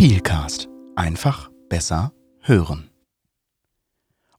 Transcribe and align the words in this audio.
Peelcast. 0.00 0.66
Einfach 0.96 1.50
besser 1.68 2.14
hören. 2.40 2.88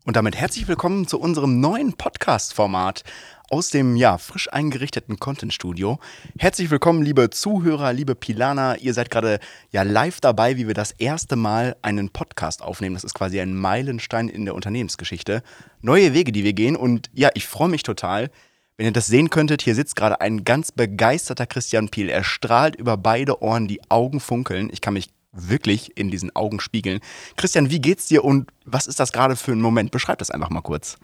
Und 0.05 0.15
damit 0.15 0.35
herzlich 0.35 0.67
willkommen 0.67 1.05
zu 1.05 1.19
unserem 1.19 1.59
neuen 1.59 1.93
Podcast-Format 1.93 3.03
aus 3.51 3.69
dem 3.69 3.95
ja 3.95 4.17
frisch 4.17 4.51
eingerichteten 4.51 5.19
Content 5.19 5.53
Studio. 5.53 5.99
Herzlich 6.39 6.71
willkommen, 6.71 7.03
liebe 7.03 7.29
Zuhörer, 7.29 7.93
liebe 7.93 8.15
Pilana. 8.15 8.77
Ihr 8.77 8.95
seid 8.95 9.11
gerade 9.11 9.39
ja 9.69 9.83
live 9.83 10.19
dabei, 10.19 10.57
wie 10.57 10.65
wir 10.65 10.73
das 10.73 10.93
erste 10.93 11.35
Mal 11.35 11.75
einen 11.83 12.09
Podcast 12.09 12.63
aufnehmen. 12.63 12.95
Das 12.95 13.03
ist 13.03 13.13
quasi 13.13 13.39
ein 13.39 13.53
Meilenstein 13.55 14.29
in 14.29 14.45
der 14.45 14.55
Unternehmensgeschichte. 14.55 15.43
Neue 15.81 16.15
Wege, 16.15 16.31
die 16.31 16.43
wir 16.43 16.53
gehen. 16.53 16.75
Und 16.75 17.11
ja, 17.13 17.29
ich 17.35 17.45
freue 17.45 17.69
mich 17.69 17.83
total. 17.83 18.31
Wenn 18.77 18.87
ihr 18.87 18.93
das 18.93 19.05
sehen 19.05 19.29
könntet, 19.29 19.61
hier 19.61 19.75
sitzt 19.75 19.95
gerade 19.95 20.21
ein 20.21 20.43
ganz 20.43 20.71
begeisterter 20.71 21.45
Christian 21.45 21.89
Piel. 21.89 22.09
Er 22.09 22.23
strahlt 22.23 22.75
über 22.75 22.97
beide 22.97 23.43
Ohren, 23.43 23.67
die 23.67 23.79
Augen 23.89 24.19
funkeln. 24.19 24.71
Ich 24.73 24.81
kann 24.81 24.95
mich 24.95 25.11
wirklich 25.31 25.97
in 25.97 26.11
diesen 26.11 26.35
Augen 26.35 26.59
spiegeln. 26.59 26.99
Christian, 27.37 27.69
wie 27.69 27.79
geht's 27.79 28.07
dir 28.07 28.23
und 28.23 28.51
was 28.65 28.87
ist 28.87 28.99
das 28.99 29.11
gerade 29.11 29.35
für 29.35 29.51
ein 29.51 29.61
Moment? 29.61 29.91
Beschreib 29.91 30.19
das 30.19 30.31
einfach 30.31 30.49
mal 30.49 30.61
kurz. 30.61 30.97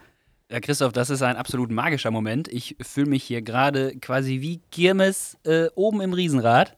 Ja, 0.50 0.62
Christoph, 0.62 0.94
das 0.94 1.10
ist 1.10 1.22
ein 1.22 1.36
absolut 1.36 1.72
magischer 1.72 2.12
Moment. 2.12 2.48
Ich 2.48 2.78
fühle 2.82 3.10
mich 3.10 3.24
hier 3.24 3.42
gerade 3.42 3.98
quasi 3.98 4.40
wie 4.42 4.62
Kirmes 4.72 5.38
äh, 5.44 5.68
oben 5.76 6.00
im 6.02 6.14
Riesenrad 6.14 6.76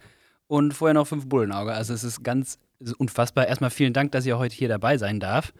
und 0.47 0.73
vorher 0.73 0.95
noch 0.95 1.05
fünf 1.05 1.27
Bullenauge. 1.27 1.73
Also 1.73 1.93
es 1.93 2.03
ist 2.03 2.23
ganz 2.23 2.57
unfassbar. 2.97 3.47
Erstmal 3.47 3.69
vielen 3.69 3.93
Dank, 3.93 4.11
dass 4.11 4.25
ich 4.25 4.33
heute 4.33 4.55
hier 4.55 4.69
dabei 4.69 4.97
sein 4.97 5.19
darf 5.19 5.53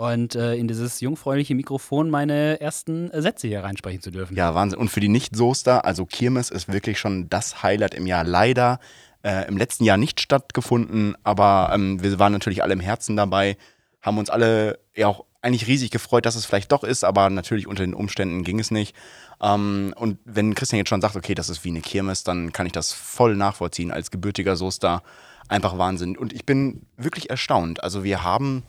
und 0.00 0.34
äh, 0.34 0.54
in 0.54 0.66
dieses 0.66 1.00
jungfräuliche 1.00 1.54
Mikrofon 1.54 2.08
meine 2.08 2.58
ersten 2.58 3.10
Sätze 3.20 3.48
hier 3.48 3.62
reinsprechen 3.62 4.00
zu 4.00 4.10
dürfen. 4.10 4.34
Ja, 4.34 4.54
Wahnsinn. 4.54 4.78
Und 4.78 4.88
für 4.88 5.00
die 5.00 5.10
Nicht-Soester, 5.10 5.84
also 5.84 6.06
Kirmes 6.06 6.50
ist 6.50 6.72
wirklich 6.72 6.98
schon 6.98 7.28
das 7.28 7.62
Highlight 7.62 7.92
im 7.92 8.06
Jahr. 8.06 8.24
Leider 8.24 8.80
äh, 9.22 9.46
im 9.48 9.56
letzten 9.56 9.84
Jahr 9.84 9.96
nicht 9.96 10.20
stattgefunden, 10.20 11.16
aber 11.24 11.70
ähm, 11.72 12.02
wir 12.02 12.18
waren 12.18 12.32
natürlich 12.32 12.62
alle 12.62 12.72
im 12.72 12.80
Herzen 12.80 13.16
dabei, 13.16 13.56
haben 14.00 14.18
uns 14.18 14.30
alle 14.30 14.78
ja 14.94 15.08
auch 15.08 15.24
eigentlich 15.42 15.66
riesig 15.66 15.90
gefreut, 15.90 16.26
dass 16.26 16.34
es 16.34 16.44
vielleicht 16.44 16.70
doch 16.72 16.84
ist, 16.84 17.04
aber 17.04 17.30
natürlich 17.30 17.66
unter 17.66 17.82
den 17.82 17.94
Umständen 17.94 18.44
ging 18.44 18.58
es 18.60 18.70
nicht. 18.70 18.94
Ähm, 19.40 19.94
und 19.96 20.18
wenn 20.24 20.54
Christian 20.54 20.78
jetzt 20.78 20.88
schon 20.88 21.00
sagt, 21.00 21.16
okay, 21.16 21.34
das 21.34 21.48
ist 21.48 21.64
wie 21.64 21.70
eine 21.70 21.80
Kirmes, 21.80 22.24
dann 22.24 22.52
kann 22.52 22.66
ich 22.66 22.72
das 22.72 22.92
voll 22.92 23.36
nachvollziehen 23.36 23.90
als 23.90 24.10
gebürtiger 24.10 24.56
Soester. 24.56 25.02
Einfach 25.48 25.78
Wahnsinn. 25.78 26.16
Und 26.16 26.32
ich 26.32 26.46
bin 26.46 26.86
wirklich 26.96 27.30
erstaunt. 27.30 27.82
Also 27.82 28.04
wir 28.04 28.22
haben 28.22 28.62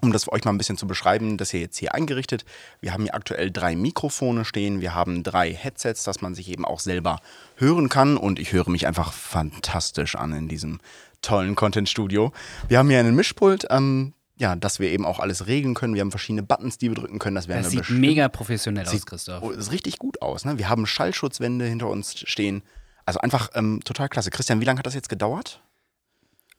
um 0.00 0.12
das 0.12 0.24
für 0.24 0.32
euch 0.32 0.44
mal 0.44 0.52
ein 0.52 0.58
bisschen 0.58 0.76
zu 0.76 0.86
beschreiben, 0.86 1.36
das 1.36 1.50
hier 1.50 1.60
jetzt 1.60 1.78
hier 1.78 1.94
eingerichtet. 1.94 2.44
Wir 2.80 2.92
haben 2.92 3.04
hier 3.04 3.14
aktuell 3.14 3.50
drei 3.50 3.76
Mikrofone 3.76 4.44
stehen, 4.44 4.80
wir 4.80 4.94
haben 4.94 5.22
drei 5.22 5.52
Headsets, 5.52 6.04
dass 6.04 6.20
man 6.20 6.34
sich 6.34 6.48
eben 6.48 6.64
auch 6.64 6.80
selber 6.80 7.20
hören 7.56 7.88
kann 7.88 8.16
und 8.16 8.38
ich 8.38 8.52
höre 8.52 8.68
mich 8.70 8.86
einfach 8.86 9.12
fantastisch 9.12 10.16
an 10.16 10.32
in 10.32 10.48
diesem 10.48 10.80
tollen 11.22 11.54
Content-Studio. 11.54 12.32
Wir 12.68 12.78
haben 12.78 12.88
hier 12.88 13.00
einen 13.00 13.14
Mischpult, 13.14 13.66
ähm, 13.70 14.14
ja, 14.36 14.56
dass 14.56 14.80
wir 14.80 14.90
eben 14.90 15.04
auch 15.04 15.20
alles 15.20 15.46
regeln 15.46 15.74
können. 15.74 15.94
Wir 15.94 16.00
haben 16.00 16.10
verschiedene 16.10 16.42
Buttons, 16.42 16.78
die 16.78 16.88
wir 16.88 16.94
drücken 16.94 17.18
können. 17.18 17.34
Das, 17.34 17.46
das 17.46 17.70
sieht 17.70 17.90
mega 17.90 18.28
professionell 18.28 18.86
sieht, 18.86 19.02
aus, 19.02 19.06
Christoph. 19.06 19.42
Oh, 19.42 19.52
sieht 19.52 19.70
richtig 19.70 19.98
gut 19.98 20.22
aus. 20.22 20.46
Ne? 20.46 20.56
Wir 20.56 20.70
haben 20.70 20.86
Schallschutzwände 20.86 21.66
hinter 21.66 21.88
uns 21.88 22.18
stehen. 22.18 22.62
Also 23.04 23.20
einfach 23.20 23.50
ähm, 23.54 23.80
total 23.84 24.08
klasse. 24.08 24.30
Christian, 24.30 24.60
wie 24.60 24.64
lange 24.64 24.78
hat 24.78 24.86
das 24.86 24.94
jetzt 24.94 25.10
gedauert? 25.10 25.60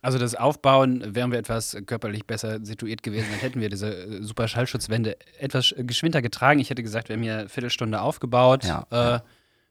Also 0.01 0.17
das 0.17 0.33
Aufbauen, 0.33 1.15
wären 1.15 1.31
wir 1.31 1.37
etwas 1.37 1.77
körperlich 1.85 2.25
besser 2.25 2.65
situiert 2.65 3.03
gewesen, 3.03 3.27
dann 3.31 3.39
hätten 3.39 3.61
wir 3.61 3.69
diese 3.69 3.93
äh, 3.93 4.23
super 4.23 4.47
Schallschutzwände 4.47 5.15
etwas 5.37 5.75
geschwinder 5.77 6.23
getragen. 6.23 6.59
Ich 6.59 6.71
hätte 6.71 6.81
gesagt, 6.81 7.09
wir 7.09 7.15
haben 7.15 7.23
hier 7.23 7.39
eine 7.39 7.49
Viertelstunde 7.49 8.01
aufgebaut. 8.01 8.63
Ja, 8.63 8.87
äh, 8.91 8.95
ja. 8.95 9.23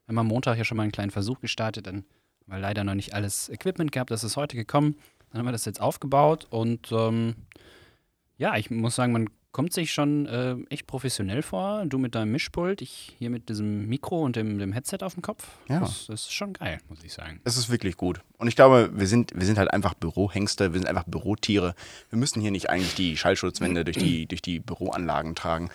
Wir 0.07 0.09
haben 0.09 0.19
am 0.19 0.27
Montag 0.29 0.57
ja 0.57 0.65
schon 0.65 0.77
mal 0.77 0.85
einen 0.85 0.93
kleinen 0.93 1.11
Versuch 1.11 1.41
gestartet, 1.41 1.87
dann 1.87 1.97
haben 1.97 2.05
wir 2.47 2.59
leider 2.59 2.85
noch 2.85 2.95
nicht 2.95 3.15
alles 3.15 3.49
Equipment 3.49 3.93
gehabt. 3.93 4.11
Das 4.11 4.25
ist 4.25 4.37
heute 4.37 4.57
gekommen. 4.57 4.97
Dann 5.31 5.41
haben 5.41 5.47
wir 5.47 5.53
das 5.53 5.65
jetzt 5.65 5.81
aufgebaut 5.81 6.47
und 6.51 6.91
ähm, 6.91 7.35
ja, 8.39 8.57
ich 8.57 8.71
muss 8.71 8.97
sagen, 8.97 9.13
man 9.13 9.31
kommt 9.53 9.73
sich 9.73 9.93
schon 9.93 10.27
äh, 10.27 10.57
echt 10.69 10.87
professionell 10.87 11.43
vor. 11.43 11.85
Du 11.87 11.99
mit 11.99 12.15
deinem 12.15 12.33
Mischpult, 12.33 12.83
ich 12.83 13.15
hier 13.19 13.31
mit 13.31 13.49
diesem 13.49 13.89
Mikro 13.89 14.23
und 14.23 14.37
dem, 14.37 14.59
dem 14.59 14.73
Headset 14.73 14.99
auf 15.03 15.15
dem 15.15 15.23
Kopf. 15.23 15.47
Ja. 15.69 15.81
Das, 15.81 16.07
das, 16.07 16.23
ist 16.23 16.33
schon 16.33 16.53
geil, 16.53 16.79
muss 16.89 17.03
ich 17.03 17.13
sagen. 17.13 17.41
Es 17.45 17.57
ist 17.57 17.69
wirklich 17.69 17.97
gut. 17.97 18.21
Und 18.39 18.49
ich 18.49 18.57
glaube, 18.57 18.91
wir 18.95 19.07
sind, 19.07 19.33
wir 19.35 19.47
sind 19.47 19.59
halt 19.59 19.73
einfach 19.73 19.95
Bürohengste, 19.95 20.73
wir 20.73 20.81
sind 20.81 20.89
einfach 20.89 21.05
Bürotiere. 21.05 21.75
Wir 22.11 22.19
müssen 22.19 22.41
hier 22.41 22.51
nicht 22.51 22.71
eigentlich 22.71 22.95
die 22.95 23.17
Schallschutzwände 23.17 23.85
durch 23.85 23.97
die, 23.97 24.27
durch 24.27 24.43
die 24.43 24.61
Büroanlagen 24.61 25.35
tragen. 25.35 25.71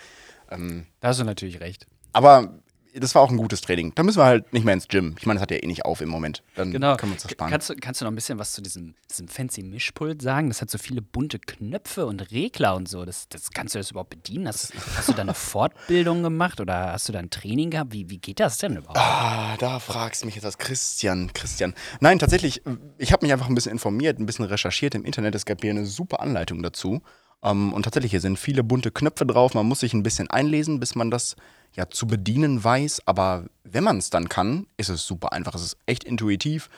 Ähm, 0.50 0.86
da 1.00 1.08
hast 1.08 1.20
du 1.20 1.24
natürlich 1.24 1.60
recht. 1.60 1.86
Aber 2.12 2.60
das 3.00 3.14
war 3.14 3.22
auch 3.22 3.30
ein 3.30 3.36
gutes 3.36 3.60
Training. 3.60 3.92
Da 3.94 4.02
müssen 4.02 4.18
wir 4.18 4.24
halt 4.24 4.52
nicht 4.52 4.64
mehr 4.64 4.74
ins 4.74 4.88
Gym. 4.88 5.16
Ich 5.18 5.26
meine, 5.26 5.38
das 5.38 5.42
hat 5.42 5.50
ja 5.50 5.58
eh 5.58 5.66
nicht 5.66 5.84
auf 5.84 6.00
im 6.00 6.08
Moment. 6.08 6.42
Dann 6.54 6.72
genau. 6.72 6.96
können 6.96 7.12
wir 7.12 7.14
uns 7.14 7.22
das 7.22 7.32
sparen. 7.32 7.50
Kannst 7.50 7.70
du, 7.70 7.76
kannst 7.76 8.00
du 8.00 8.04
noch 8.04 8.12
ein 8.12 8.14
bisschen 8.14 8.38
was 8.38 8.52
zu 8.52 8.62
diesem, 8.62 8.94
diesem 9.10 9.28
fancy 9.28 9.62
Mischpult 9.62 10.22
sagen? 10.22 10.48
Das 10.48 10.62
hat 10.62 10.70
so 10.70 10.78
viele 10.78 11.02
bunte 11.02 11.38
Knöpfe 11.38 12.06
und 12.06 12.30
Regler 12.30 12.74
und 12.74 12.88
so. 12.88 13.04
Das, 13.04 13.28
das 13.28 13.50
kannst 13.50 13.74
du 13.74 13.78
das 13.78 13.90
überhaupt 13.90 14.10
bedienen? 14.10 14.48
Hast, 14.48 14.72
hast 14.96 15.08
du 15.08 15.12
da 15.12 15.22
eine 15.22 15.34
Fortbildung 15.34 16.22
gemacht 16.22 16.60
oder 16.60 16.92
hast 16.92 17.08
du 17.08 17.12
da 17.12 17.18
ein 17.18 17.30
Training 17.30 17.70
gehabt? 17.70 17.92
Wie, 17.92 18.08
wie 18.10 18.18
geht 18.18 18.40
das 18.40 18.58
denn 18.58 18.76
überhaupt? 18.76 18.98
Ah, 18.98 19.56
da 19.58 19.78
fragst 19.78 20.22
du 20.22 20.26
mich 20.26 20.34
jetzt 20.34 20.44
was. 20.44 20.58
Christian, 20.58 21.32
Christian. 21.32 21.74
Nein, 22.00 22.18
tatsächlich, 22.18 22.62
ich 22.98 23.12
habe 23.12 23.24
mich 23.24 23.32
einfach 23.32 23.48
ein 23.48 23.54
bisschen 23.54 23.72
informiert, 23.72 24.18
ein 24.18 24.26
bisschen 24.26 24.44
recherchiert 24.44 24.94
im 24.94 25.04
Internet. 25.04 25.34
Es 25.34 25.44
gab 25.44 25.60
hier 25.60 25.70
eine 25.70 25.86
super 25.86 26.20
Anleitung 26.20 26.62
dazu. 26.62 27.02
Um, 27.42 27.68
ähm, 27.68 27.72
und 27.74 27.82
tatsächlich, 27.82 28.12
hier 28.12 28.20
sind 28.20 28.38
viele 28.38 28.64
bunte 28.64 28.90
Knöpfe 28.90 29.26
drauf. 29.26 29.54
Man 29.54 29.66
muss 29.66 29.80
sich 29.80 29.92
ein 29.92 30.02
bisschen 30.02 30.28
einlesen, 30.30 30.80
bis 30.80 30.94
man 30.94 31.10
das 31.10 31.36
ja, 31.76 31.88
zu 31.88 32.06
bedienen 32.06 32.62
weiß. 32.62 33.02
Aber 33.06 33.44
wenn 33.64 33.84
man 33.84 33.98
es 33.98 34.10
dann 34.10 34.28
kann, 34.28 34.66
ist 34.76 34.88
es 34.88 35.06
super 35.06 35.32
einfach. 35.32 35.54
Es 35.54 35.62
ist 35.62 35.76
echt 35.86 36.04
intuitiv. 36.04 36.68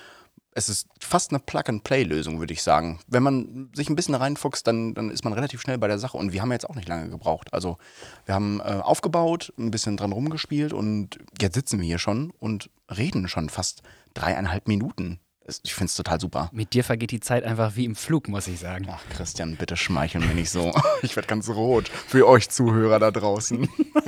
Es 0.55 0.69
ist 0.69 0.89
fast 0.99 1.31
eine 1.31 1.39
Plug-and-Play-Lösung, 1.39 2.41
würde 2.41 2.53
ich 2.53 2.65
sagen. 2.65 2.99
Wenn 3.07 3.23
man 3.23 3.71
sich 3.75 3.89
ein 3.89 3.95
bisschen 3.95 4.17
reinfuchst, 4.17 4.67
dann, 4.67 4.93
dann 4.95 5.11
ist 5.11 5.23
man 5.23 5.33
relativ 5.33 5.61
schnell 5.61 5.79
bei 5.79 5.87
der 5.87 6.01
Sache. 6.01 6.17
Und 6.17 6.33
wir 6.33 6.43
haben 6.43 6.51
jetzt 6.51 6.69
auch 6.69 6.75
nicht 6.75 6.89
lange 6.89 7.09
gebraucht. 7.09 7.55
Also 7.55 7.79
wir 8.27 8.35
haben 8.35 8.61
äh, 8.61 8.81
aufgebaut, 8.83 9.53
ein 9.57 9.71
bisschen 9.71 9.97
dran 9.97 10.11
rumgespielt 10.11 10.73
und 10.73 11.19
jetzt 11.41 11.55
sitzen 11.55 11.79
wir 11.79 11.87
hier 11.87 12.01
schon 12.01 12.33
und 12.41 12.71
reden 12.91 13.29
schon 13.29 13.51
fast 13.51 13.83
dreieinhalb 14.15 14.67
Minuten 14.67 15.21
ich 15.63 15.75
finde 15.75 15.87
es 15.87 15.95
total 15.95 16.21
super. 16.21 16.51
Mit 16.53 16.75
dir 16.75 16.85
vergeht 16.85 17.11
die 17.11 17.21
Zeit 17.21 17.45
einfach 17.45 17.77
wie 17.77 17.85
im 17.85 17.97
Flug, 17.97 18.29
muss 18.29 18.47
ich 18.49 18.59
sagen. 18.61 18.87
Ach, 18.91 19.03
Christian, 19.11 19.57
bitte 19.57 19.77
schmeicheln 19.77 20.27
mir 20.27 20.35
nicht 20.35 20.51
so. 20.51 20.73
Ich 21.03 21.15
werde 21.15 21.29
ganz 21.29 21.49
rot 21.49 21.89
für 21.89 22.27
euch 22.27 22.51
Zuhörer 22.51 22.99
da 22.99 23.11
draußen. 23.11 23.69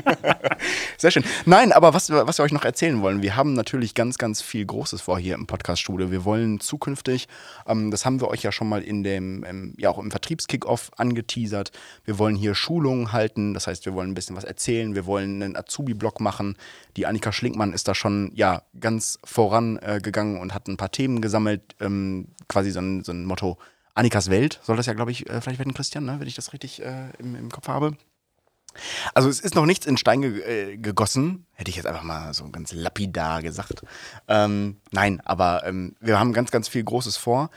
Sehr 0.99 1.11
schön. 1.11 1.25
Nein, 1.47 1.73
aber 1.73 1.95
was, 1.95 2.11
was 2.11 2.39
wir 2.39 2.45
euch 2.45 2.53
noch 2.53 2.65
erzählen 2.65 3.01
wollen, 3.03 3.23
wir 3.23 3.37
haben 3.37 3.55
natürlich 3.55 3.95
ganz, 3.95 4.19
ganz 4.19 4.43
viel 4.43 4.65
Großes 4.65 5.01
vor 5.01 5.19
hier 5.19 5.35
im 5.35 5.47
Podcast-Studio. 5.47 6.11
Wir 6.11 6.25
wollen 6.25 6.61
zukünftig, 6.61 7.29
ähm, 7.67 7.91
das 7.91 8.05
haben 8.05 8.21
wir 8.21 8.29
euch 8.29 8.43
ja 8.43 8.53
schon 8.53 8.69
mal 8.69 8.83
in 8.83 9.03
dem, 9.03 9.45
ähm, 9.45 9.75
ja 9.79 9.91
auch 9.91 9.99
im 9.99 10.11
Vertriebskickoff 10.11 10.91
angeteasert, 10.97 11.73
wir 12.05 12.19
wollen 12.19 12.37
hier 12.37 12.55
Schulungen 12.55 13.13
halten, 13.13 13.55
das 13.55 13.67
heißt, 13.67 13.87
wir 13.87 13.95
wollen 13.95 14.11
ein 14.11 14.15
bisschen 14.15 14.37
was 14.37 14.45
erzählen, 14.45 14.95
wir 14.95 15.07
wollen 15.07 15.43
einen 15.43 15.57
Azubi-Blog 15.57 16.21
machen. 16.21 16.57
Die 16.97 17.07
Annika 17.07 17.33
Schlinkmann 17.33 17.73
ist 17.73 17.89
da 17.89 17.95
schon 17.95 18.33
ja 18.35 18.63
ganz 18.79 19.19
vorangegangen 19.25 20.37
äh, 20.37 20.41
und 20.41 20.55
hat 20.55 20.69
ein 20.69 20.77
paar 20.77 20.91
Themen 20.91 21.21
gesammelt, 21.21 21.75
ähm, 21.81 22.29
quasi 22.49 22.71
so 22.71 22.81
ein, 22.81 23.05
so 23.05 23.13
ein 23.13 23.25
Motto, 23.25 23.59
Annikas 23.95 24.31
Welt 24.31 24.61
soll 24.63 24.77
das 24.77 24.87
ja, 24.87 24.95
glaube 24.95 25.11
ich, 25.11 25.29
äh, 25.29 25.41
vielleicht 25.41 25.59
werden, 25.59 25.75
Christian, 25.75 26.05
ne, 26.05 26.17
wenn 26.19 26.29
ich 26.29 26.35
das 26.35 26.53
richtig 26.53 26.83
äh, 26.83 27.11
im, 27.19 27.35
im, 27.35 27.51
Kopf 27.51 27.69
habe. 27.69 27.97
Also 29.15 29.29
es 29.29 29.41
ist 29.41 29.55
noch 29.55 29.67
nichts 29.67 29.87
in 29.87 29.97
Stein 29.97 30.23
ge 30.23 30.41
äh, 30.41 30.77
gegossen, 30.77 31.47
hätte 31.53 31.71
ich 31.71 31.77
jetzt 31.77 31.87
einfach 31.87 32.03
mal 32.03 32.33
so 32.35 32.49
ganz 32.51 32.73
lapidar 32.73 33.43
gesagt. 33.43 33.83
Ähm, 34.29 34.81
nein, 34.91 35.21
aber 35.25 35.67
ähm, 35.67 35.97
wir 36.01 36.19
haben 36.19 36.33
ganz, 36.33 36.51
ganz 36.51 36.69
viel 36.69 36.85
Großes 36.85 37.17
vor. 37.17 37.51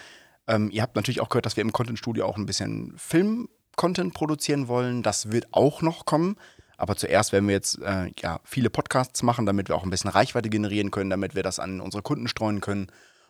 Ähm, 0.47 0.69
ihr 0.71 0.81
habt 0.81 0.95
natürlich 0.95 1.21
auch 1.21 1.29
gehört, 1.29 1.45
dass 1.45 1.55
wir 1.55 1.61
im 1.61 1.71
Content-Studio 1.71 2.25
auch 2.25 2.37
ein 2.37 2.45
bisschen 2.45 2.93
Film-Content 2.97 4.13
produzieren 4.13 4.67
wollen. 4.67 5.03
Das 5.03 5.31
wird 5.31 5.47
auch 5.51 5.81
noch 5.81 6.05
kommen. 6.05 6.35
Aber 6.77 6.97
zuerst 6.97 7.31
werden 7.31 7.47
wir 7.47 7.55
jetzt 7.55 7.79
äh, 7.81 8.11
ja, 8.19 8.39
viele 8.43 8.69
Podcasts 8.69 9.23
machen, 9.23 9.45
damit 9.45 9.69
wir 9.69 9.75
auch 9.75 9.83
ein 9.83 9.89
bisschen 9.89 10.09
Reichweite 10.09 10.49
generieren 10.49 10.91
können, 10.91 11.09
damit 11.09 11.35
wir 11.35 11.43
das 11.43 11.59
an 11.59 11.79
unsere 11.79 12.03
Kunden 12.03 12.27
streuen 12.27 12.61
können 12.61 12.87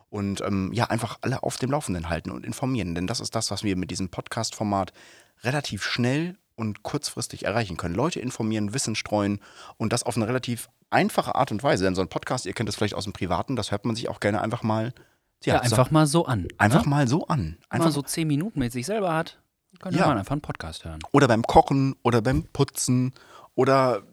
und 0.10 0.42
ähm, 0.42 0.72
ja, 0.74 0.86
einfach 0.86 1.18
alle 1.22 1.44
auf 1.44 1.58
dem 1.58 1.72
Laufenden 1.72 2.10
halten 2.10 2.32
und 2.32 2.46
informieren. 2.46 2.96
Denn 2.96 3.08
das 3.08 3.20
ist 3.20 3.36
das, 3.36 3.52
was 3.52 3.64
wir 3.64 3.76
mit 3.76 3.92
diesem 3.92 4.10
Podcast-Format 4.10 4.94
relativ 5.44 5.84
schnell 5.84 6.38
und 6.56 6.84
kurzfristig 6.84 7.46
erreichen 7.46 7.78
können. 7.78 7.96
Leute 7.96 8.20
informieren, 8.20 8.74
Wissen 8.74 8.96
streuen 8.96 9.40
und 9.78 9.94
das 9.94 10.04
auf 10.04 10.16
eine 10.16 10.28
relativ 10.28 10.70
einfache 10.90 11.36
Art 11.36 11.52
und 11.52 11.64
Weise. 11.64 11.84
Denn 11.84 11.96
so 11.96 12.02
ein 12.02 12.10
Podcast, 12.10 12.46
ihr 12.46 12.54
kennt 12.54 12.70
das 12.70 12.76
vielleicht 12.76 12.96
aus 12.96 13.06
dem 13.06 13.14
Privaten, 13.14 13.56
das 13.56 13.72
hört 13.72 13.86
man 13.86 13.96
sich 13.96 14.10
auch 14.10 14.20
gerne 14.20 14.42
einfach 14.42 14.64
mal. 14.64 14.94
Ja, 15.44 15.56
ja 15.56 15.62
einfach 15.62 15.88
so, 15.88 15.94
mal 15.94 16.08
so 16.08 16.26
an. 16.26 16.48
Einfach 16.58 16.84
ne? 16.84 16.90
mal 16.90 17.08
so 17.08 17.28
an. 17.28 17.58
Einfach 17.70 17.88
mal 17.88 17.92
so 17.92 18.02
zehn 18.02 18.28
Minuten 18.28 18.60
mit 18.60 18.72
sich 18.72 18.86
selber 18.86 19.14
hat, 19.14 19.42
könnte 19.80 20.00
ja. 20.00 20.08
man 20.08 20.18
einfach 20.18 20.32
einen 20.32 20.42
Podcast 20.42 20.86
hören. 20.86 21.00
Oder 21.12 21.28
beim 21.28 21.44
Kochen 21.44 21.96
oder 22.04 22.22
beim 22.22 22.44
Putzen 22.44 23.14
oder 23.56 24.04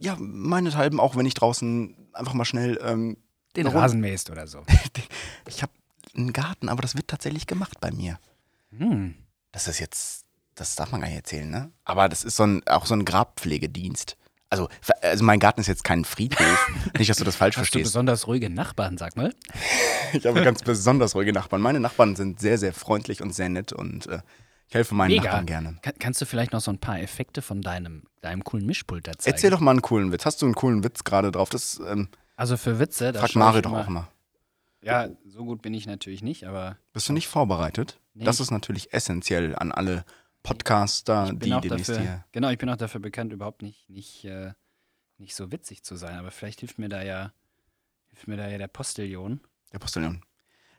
ja, 0.00 0.16
meinethalben 0.18 0.98
auch, 0.98 1.14
wenn 1.16 1.26
ich 1.26 1.34
draußen 1.34 1.94
einfach 2.12 2.34
mal 2.34 2.44
schnell 2.44 2.78
ähm, 2.82 3.18
den 3.56 3.66
Rasen 3.66 4.00
mähst 4.00 4.30
oder 4.30 4.46
so. 4.46 4.64
ich 5.46 5.62
habe 5.62 5.72
einen 6.16 6.32
Garten, 6.32 6.68
aber 6.68 6.82
das 6.82 6.96
wird 6.96 7.08
tatsächlich 7.08 7.46
gemacht 7.46 7.80
bei 7.80 7.90
mir. 7.90 8.18
Hm. 8.76 9.14
Das 9.52 9.68
ist 9.68 9.78
jetzt, 9.78 10.24
das 10.60 10.76
darf 10.76 10.92
man 10.92 11.00
gar 11.00 11.08
nicht 11.08 11.16
erzählen, 11.16 11.48
ne? 11.50 11.72
Aber 11.84 12.08
das 12.08 12.22
ist 12.24 12.36
so 12.36 12.44
ein, 12.44 12.66
auch 12.66 12.86
so 12.86 12.94
ein 12.94 13.04
Grabpflegedienst. 13.04 14.16
Also, 14.50 14.68
also 15.02 15.24
mein 15.24 15.38
Garten 15.38 15.60
ist 15.60 15.68
jetzt 15.68 15.84
kein 15.84 16.04
Friedhof. 16.04 16.68
Nicht, 16.98 17.08
dass 17.08 17.18
du 17.18 17.24
das 17.24 17.36
falsch 17.36 17.54
Hast 17.56 17.60
verstehst. 17.60 17.84
du 17.84 17.88
besonders 17.88 18.26
ruhige 18.26 18.50
Nachbarn, 18.50 18.98
sag 18.98 19.16
mal? 19.16 19.32
ich 20.12 20.26
habe 20.26 20.42
ganz 20.42 20.62
besonders 20.62 21.14
ruhige 21.14 21.32
Nachbarn. 21.32 21.62
Meine 21.62 21.78
Nachbarn 21.80 22.16
sind 22.16 22.40
sehr, 22.40 22.58
sehr 22.58 22.72
freundlich 22.72 23.22
und 23.22 23.32
sehr 23.34 23.48
nett 23.48 23.72
und 23.72 24.06
äh, 24.08 24.20
ich 24.68 24.74
helfe 24.74 24.94
meinen 24.94 25.10
Mega. 25.12 25.24
Nachbarn 25.24 25.46
gerne. 25.46 25.78
Kann, 25.82 25.94
kannst 25.98 26.20
du 26.20 26.26
vielleicht 26.26 26.52
noch 26.52 26.60
so 26.60 26.70
ein 26.72 26.78
paar 26.78 27.00
Effekte 27.00 27.42
von 27.42 27.62
deinem, 27.62 28.02
deinem 28.22 28.42
coolen 28.44 28.66
Mischpult 28.66 29.06
zeigen? 29.06 29.20
Erzähl 29.24 29.50
doch 29.50 29.60
mal 29.60 29.70
einen 29.70 29.82
coolen 29.82 30.10
Witz. 30.12 30.24
Hast 30.26 30.42
du 30.42 30.46
einen 30.46 30.54
coolen 30.56 30.82
Witz 30.84 31.04
gerade 31.04 31.30
drauf? 31.30 31.48
Das 31.50 31.80
ähm, 31.86 32.08
Also 32.36 32.56
für 32.56 32.78
Witze, 32.80 33.12
da 33.12 33.20
fragt 33.20 33.32
schaue 33.32 33.40
Mario 33.44 33.58
ich 33.58 33.62
doch 33.62 33.70
immer- 33.70 33.80
auch 33.82 33.88
immer. 33.88 34.08
Ja, 34.82 35.08
so 35.26 35.44
gut 35.44 35.60
bin 35.62 35.74
ich 35.74 35.86
natürlich 35.86 36.22
nicht, 36.22 36.44
aber 36.44 36.76
Bist 36.92 37.08
du 37.08 37.12
nicht 37.12 37.28
vorbereitet? 37.28 38.00
Nee, 38.14 38.24
das 38.24 38.40
ist 38.40 38.50
natürlich 38.50 38.92
essentiell 38.94 39.54
an 39.54 39.70
alle 39.72 40.04
Podcaster, 40.42 41.32
die 41.34 41.52
auch 41.52 41.60
demnächst 41.60 41.90
dafür, 41.90 42.02
hier. 42.02 42.24
genau, 42.32 42.50
ich 42.50 42.58
bin 42.58 42.68
auch 42.70 42.76
dafür 42.76 43.00
bekannt, 43.00 43.32
überhaupt 43.32 43.62
nicht, 43.62 43.88
nicht, 43.90 44.24
äh, 44.24 44.52
nicht 45.18 45.34
so 45.34 45.52
witzig 45.52 45.82
zu 45.82 45.96
sein. 45.96 46.16
Aber 46.16 46.30
vielleicht 46.30 46.60
hilft 46.60 46.78
mir 46.78 46.88
da 46.88 47.02
ja, 47.02 47.32
hilft 48.08 48.26
mir 48.28 48.36
da 48.36 48.48
ja 48.48 48.58
der 48.58 48.68
Postillon. 48.68 49.40
Der 49.72 49.78
Postillon 49.78 50.22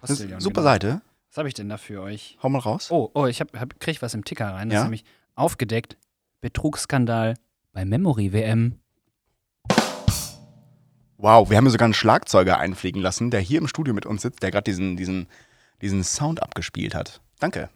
eine 0.02 0.42
super 0.42 0.62
genau. 0.62 0.64
Seite. 0.64 1.02
Was 1.30 1.38
habe 1.38 1.48
ich 1.48 1.54
denn 1.54 1.70
da 1.70 1.78
für 1.78 2.02
euch? 2.02 2.38
Hau 2.44 2.50
mal 2.50 2.60
raus. 2.60 2.92
Oh, 2.92 3.10
oh, 3.14 3.26
ich 3.26 3.40
hab, 3.40 3.58
hab, 3.58 3.80
krieg 3.80 4.02
was 4.02 4.14
im 4.14 4.26
Ticker 4.26 4.54
rein. 4.54 4.70
Das 4.70 4.76
Ja? 4.76 4.80
ist 4.82 4.86
nämlich 4.86 5.06
aufgedeckt. 5.36 5.98
Betrugsskandal 6.42 7.36
bei 7.72 7.86
Memory 7.86 8.34
WM. 8.34 8.80
Wow, 11.18 11.50
wir 11.50 11.58
haben 11.58 11.66
hier 11.66 11.72
sogar 11.72 11.86
einen 11.86 11.94
Schlagzeuger 11.94 12.58
einfliegen 12.58 13.02
lassen, 13.02 13.30
der 13.30 13.40
hier 13.42 13.60
im 13.60 13.68
Studio 13.68 13.94
mit 13.94 14.08
uns 14.08 14.24
sitzt, 14.24 14.42
der 14.42 14.50
gerade 14.50 14.64
diesen, 14.64 14.98
diesen, 14.98 15.28
diesen 15.82 16.04
Sound 16.04 16.42
abgespielt 16.42 16.96
hat. 16.96 17.22
Danke. 17.40 17.70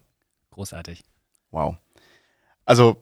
Großartig. 0.49 1.03
Wow. 1.55 1.77
Also, 2.65 2.97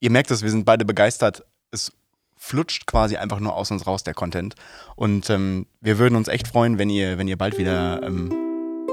ihr 0.00 0.10
merkt 0.10 0.30
es, 0.30 0.42
wir 0.42 0.50
sind 0.50 0.66
beide 0.66 0.84
begeistert. 0.84 1.44
Es 1.70 1.90
flutscht 2.36 2.86
quasi 2.86 3.16
einfach 3.16 3.40
nur 3.40 3.56
aus 3.56 3.70
uns 3.70 3.86
raus, 3.86 4.04
der 4.04 4.12
Content. 4.12 4.54
Und 4.96 5.30
ähm, 5.30 5.66
wir 5.80 5.98
würden 5.98 6.14
uns 6.16 6.28
echt 6.28 6.48
freuen, 6.48 6.78
wenn 6.78 6.90
ihr, 6.90 7.16
wenn 7.16 7.26
ihr 7.26 7.38
bald 7.38 7.58
wieder 7.58 8.02
ähm, 8.02 8.30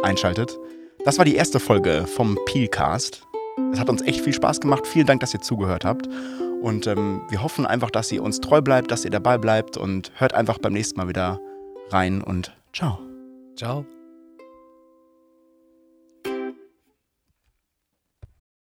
einschaltet. 0.03 0.57
Das 1.03 1.17
war 1.17 1.25
die 1.25 1.35
erste 1.35 1.59
Folge 1.59 2.07
vom 2.07 2.37
Peelcast. 2.45 3.23
Es 3.73 3.79
hat 3.79 3.89
uns 3.89 4.01
echt 4.03 4.21
viel 4.21 4.33
Spaß 4.33 4.61
gemacht. 4.61 4.87
Vielen 4.87 5.05
Dank, 5.05 5.19
dass 5.19 5.33
ihr 5.33 5.41
zugehört 5.41 5.83
habt. 5.83 6.07
Und 6.61 6.87
ähm, 6.87 7.21
wir 7.29 7.43
hoffen 7.43 7.65
einfach, 7.65 7.91
dass 7.91 8.11
ihr 8.11 8.23
uns 8.23 8.39
treu 8.39 8.61
bleibt, 8.61 8.91
dass 8.91 9.03
ihr 9.03 9.11
dabei 9.11 9.37
bleibt 9.37 9.75
und 9.75 10.11
hört 10.15 10.33
einfach 10.33 10.59
beim 10.59 10.73
nächsten 10.73 10.97
Mal 10.97 11.09
wieder 11.09 11.39
rein 11.89 12.21
und 12.21 12.55
ciao. 12.73 12.99
Ciao. 13.57 13.96